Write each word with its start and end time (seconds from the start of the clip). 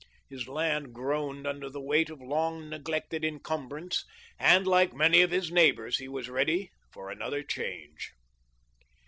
His 0.29 0.47
land 0.47 0.93
groaned 0.93 1.45
under 1.45 1.69
the 1.69 1.79
weight 1.79 2.09
of 2.09 2.19
a 2.19 2.25
long 2.25 2.69
neglected 2.69 3.23
incumbrance 3.23 4.03
and, 4.39 4.65
like 4.65 4.95
many 4.95 5.21
of 5.21 5.29
his 5.29 5.51
neighbors, 5.51 5.99
he 5.99 6.07
was 6.07 6.27
ready 6.27 6.71
for 6.91 7.11
another 7.11 7.43
change. 7.43 8.09